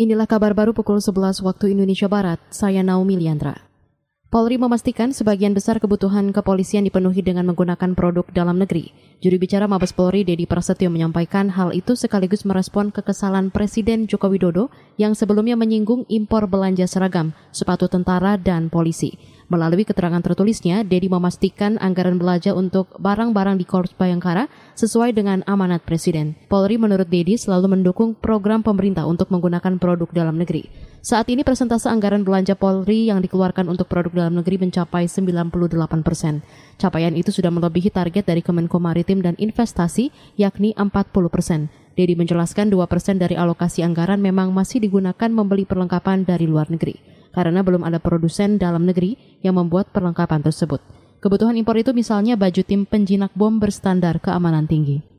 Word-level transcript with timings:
Inilah 0.00 0.24
kabar 0.24 0.56
baru 0.56 0.72
pukul 0.72 0.96
11 0.96 1.44
waktu 1.44 1.76
Indonesia 1.76 2.08
Barat, 2.08 2.40
saya 2.48 2.80
Naomi 2.80 3.20
Liandra. 3.20 3.68
Polri 4.32 4.56
memastikan 4.56 5.12
sebagian 5.12 5.52
besar 5.52 5.76
kebutuhan 5.76 6.32
kepolisian 6.32 6.88
dipenuhi 6.88 7.20
dengan 7.20 7.44
menggunakan 7.52 7.92
produk 7.92 8.24
dalam 8.32 8.56
negeri. 8.56 8.96
Juru 9.20 9.36
bicara 9.36 9.68
Mabes 9.68 9.92
Polri 9.92 10.24
Dedi 10.24 10.48
Prasetyo 10.48 10.88
menyampaikan 10.88 11.52
hal 11.52 11.76
itu 11.76 12.00
sekaligus 12.00 12.48
merespon 12.48 12.88
kekesalan 12.88 13.52
Presiden 13.52 14.08
Joko 14.08 14.32
Widodo 14.32 14.72
yang 14.96 15.12
sebelumnya 15.12 15.60
menyinggung 15.60 16.08
impor 16.08 16.48
belanja 16.48 16.88
seragam, 16.88 17.36
sepatu 17.52 17.84
tentara, 17.84 18.40
dan 18.40 18.72
polisi. 18.72 19.20
Melalui 19.50 19.82
keterangan 19.82 20.22
tertulisnya, 20.22 20.86
Dedi 20.86 21.10
memastikan 21.10 21.74
anggaran 21.82 22.22
belanja 22.22 22.54
untuk 22.54 22.94
barang-barang 23.02 23.58
di 23.58 23.66
Korps 23.66 23.98
Bayangkara 23.98 24.46
sesuai 24.78 25.10
dengan 25.10 25.42
amanat 25.42 25.82
Presiden. 25.82 26.38
Polri 26.46 26.78
menurut 26.78 27.10
Dedi 27.10 27.34
selalu 27.34 27.74
mendukung 27.74 28.14
program 28.14 28.62
pemerintah 28.62 29.10
untuk 29.10 29.26
menggunakan 29.34 29.82
produk 29.82 30.06
dalam 30.14 30.38
negeri. 30.38 30.70
Saat 31.02 31.34
ini 31.34 31.42
persentase 31.42 31.90
anggaran 31.90 32.22
belanja 32.22 32.54
Polri 32.54 33.10
yang 33.10 33.18
dikeluarkan 33.26 33.66
untuk 33.66 33.90
produk 33.90 34.22
dalam 34.22 34.38
negeri 34.38 34.62
mencapai 34.62 35.10
98 35.10 35.50
persen. 36.06 36.46
Capaian 36.78 37.18
itu 37.18 37.34
sudah 37.34 37.50
melebihi 37.50 37.90
target 37.90 38.30
dari 38.30 38.46
Kemenko 38.46 38.78
Maritim 38.78 39.18
dan 39.18 39.34
Investasi, 39.34 40.14
yakni 40.38 40.78
40 40.78 41.10
persen. 41.26 41.74
Dedi 41.98 42.14
menjelaskan 42.14 42.70
2 42.70 42.86
persen 42.86 43.18
dari 43.18 43.34
alokasi 43.34 43.82
anggaran 43.82 44.22
memang 44.22 44.54
masih 44.54 44.78
digunakan 44.78 45.26
membeli 45.26 45.66
perlengkapan 45.66 46.22
dari 46.22 46.46
luar 46.46 46.70
negeri 46.70 47.09
karena 47.30 47.62
belum 47.64 47.82
ada 47.86 47.98
produsen 48.02 48.58
dalam 48.60 48.86
negeri 48.86 49.18
yang 49.42 49.58
membuat 49.58 49.90
perlengkapan 49.90 50.42
tersebut. 50.44 50.82
Kebutuhan 51.20 51.56
impor 51.60 51.76
itu 51.76 51.92
misalnya 51.92 52.38
baju 52.38 52.62
tim 52.64 52.88
penjinak 52.88 53.32
bom 53.36 53.60
berstandar 53.60 54.18
keamanan 54.24 54.64
tinggi. 54.64 55.10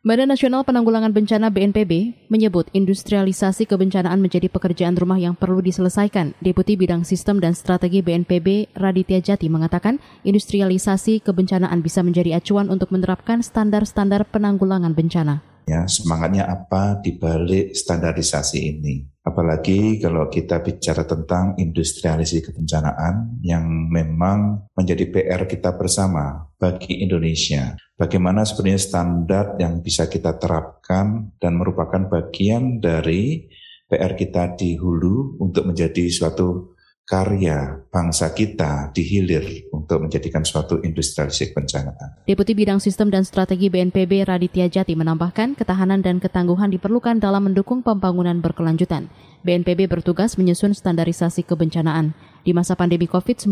Badan 0.00 0.32
Nasional 0.32 0.64
Penanggulangan 0.64 1.12
Bencana 1.12 1.52
BNPB 1.52 2.24
menyebut 2.32 2.72
industrialisasi 2.72 3.68
kebencanaan 3.68 4.16
menjadi 4.16 4.48
pekerjaan 4.48 4.96
rumah 4.96 5.20
yang 5.20 5.36
perlu 5.36 5.60
diselesaikan. 5.60 6.32
Deputi 6.40 6.80
Bidang 6.80 7.04
Sistem 7.04 7.36
dan 7.36 7.52
Strategi 7.52 8.00
BNPB 8.00 8.72
Raditya 8.80 9.20
Jati 9.20 9.52
mengatakan 9.52 10.00
industrialisasi 10.24 11.20
kebencanaan 11.20 11.84
bisa 11.84 12.00
menjadi 12.00 12.40
acuan 12.40 12.72
untuk 12.72 12.88
menerapkan 12.96 13.44
standar-standar 13.44 14.24
penanggulangan 14.24 14.96
bencana. 14.96 15.49
Ya, 15.68 15.86
semangatnya 15.86 16.48
apa 16.50 16.98
di 16.98 17.14
balik 17.16 17.76
standarisasi 17.76 18.58
ini? 18.58 19.10
Apalagi 19.20 20.00
kalau 20.00 20.32
kita 20.32 20.64
bicara 20.64 21.04
tentang 21.04 21.54
industrialisasi 21.60 22.50
kebencanaan 22.50 23.38
yang 23.44 23.68
memang 23.92 24.72
menjadi 24.72 25.06
PR 25.12 25.44
kita 25.44 25.76
bersama 25.76 26.48
bagi 26.56 27.04
Indonesia. 27.04 27.76
Bagaimana 28.00 28.48
sebenarnya 28.48 28.80
standar 28.80 29.44
yang 29.60 29.84
bisa 29.84 30.08
kita 30.08 30.40
terapkan 30.40 31.36
dan 31.36 31.60
merupakan 31.60 32.08
bagian 32.08 32.80
dari 32.80 33.44
PR 33.86 34.16
kita 34.16 34.56
di 34.56 34.80
hulu 34.80 35.36
untuk 35.42 35.68
menjadi 35.68 36.08
suatu 36.08 36.72
karya 37.04 37.90
bangsa 37.90 38.30
kita 38.30 38.94
dihilir 38.94 39.68
untuk 39.90 40.06
menjadikan 40.06 40.46
suatu 40.46 40.78
industrialisasi 40.78 41.50
kebencanaan. 41.50 42.22
Deputi 42.22 42.54
Bidang 42.54 42.78
Sistem 42.78 43.10
dan 43.10 43.26
Strategi 43.26 43.66
BNPB 43.66 44.22
Raditya 44.22 44.70
Jati 44.70 44.94
menambahkan 44.94 45.58
ketahanan 45.58 45.98
dan 45.98 46.22
ketangguhan 46.22 46.70
diperlukan 46.70 47.18
dalam 47.18 47.50
mendukung 47.50 47.82
pembangunan 47.82 48.38
berkelanjutan. 48.38 49.10
BNPB 49.42 49.90
bertugas 49.90 50.38
menyusun 50.38 50.78
standarisasi 50.78 51.42
kebencanaan. 51.42 52.14
Di 52.46 52.54
masa 52.54 52.78
pandemi 52.78 53.10
COVID-19, 53.10 53.50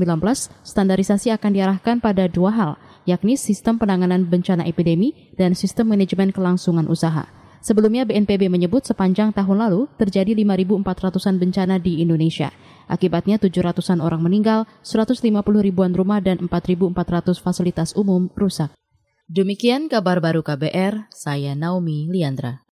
standarisasi 0.62 1.34
akan 1.34 1.50
diarahkan 1.50 1.98
pada 1.98 2.30
dua 2.30 2.54
hal, 2.54 2.70
yakni 3.02 3.34
sistem 3.34 3.82
penanganan 3.82 4.30
bencana 4.30 4.62
epidemi 4.62 5.34
dan 5.34 5.58
sistem 5.58 5.90
manajemen 5.90 6.30
kelangsungan 6.30 6.86
usaha. 6.86 7.26
Sebelumnya 7.58 8.06
BNPB 8.06 8.46
menyebut 8.46 8.86
sepanjang 8.86 9.34
tahun 9.34 9.68
lalu 9.68 9.90
terjadi 9.98 10.32
5.400-an 10.34 11.36
bencana 11.42 11.76
di 11.82 12.00
Indonesia. 12.00 12.54
Akibatnya 12.88 13.36
700-an 13.36 14.00
orang 14.00 14.24
meninggal, 14.24 14.64
150 14.80 15.28
ribuan 15.60 15.92
rumah 15.92 16.24
dan 16.24 16.40
4.400 16.40 17.36
fasilitas 17.36 17.92
umum 17.98 18.32
rusak. 18.32 18.72
Demikian 19.28 19.92
kabar 19.92 20.24
baru 20.24 20.40
KBR, 20.40 21.12
saya 21.12 21.52
Naomi 21.52 22.08
Liandra. 22.08 22.64